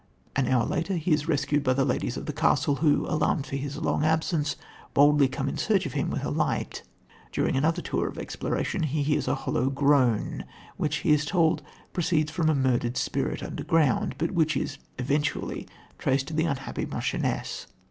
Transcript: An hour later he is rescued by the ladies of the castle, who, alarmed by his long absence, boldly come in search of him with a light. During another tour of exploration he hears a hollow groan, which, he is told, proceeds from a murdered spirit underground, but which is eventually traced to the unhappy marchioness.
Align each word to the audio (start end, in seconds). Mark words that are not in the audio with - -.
An 0.35 0.47
hour 0.47 0.65
later 0.65 0.95
he 0.95 1.11
is 1.11 1.27
rescued 1.27 1.63
by 1.63 1.73
the 1.73 1.85
ladies 1.85 2.17
of 2.17 2.25
the 2.25 2.33
castle, 2.33 2.77
who, 2.77 3.05
alarmed 3.05 3.47
by 3.51 3.57
his 3.57 3.77
long 3.77 4.03
absence, 4.03 4.55
boldly 4.95 5.27
come 5.27 5.47
in 5.47 5.59
search 5.59 5.85
of 5.85 5.93
him 5.93 6.09
with 6.09 6.25
a 6.25 6.31
light. 6.31 6.81
During 7.31 7.55
another 7.55 7.83
tour 7.83 8.07
of 8.07 8.17
exploration 8.17 8.81
he 8.81 9.03
hears 9.03 9.27
a 9.27 9.35
hollow 9.35 9.69
groan, 9.69 10.45
which, 10.75 10.95
he 11.05 11.11
is 11.11 11.23
told, 11.23 11.61
proceeds 11.93 12.31
from 12.31 12.49
a 12.49 12.55
murdered 12.55 12.97
spirit 12.97 13.43
underground, 13.43 14.15
but 14.17 14.31
which 14.31 14.57
is 14.57 14.79
eventually 14.97 15.67
traced 15.99 16.29
to 16.29 16.33
the 16.33 16.45
unhappy 16.45 16.87
marchioness. 16.87 17.67